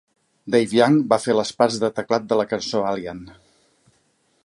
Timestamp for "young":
0.77-0.97